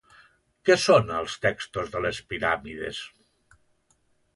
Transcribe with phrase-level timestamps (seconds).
[0.69, 3.07] Què són els textos de les piràmides?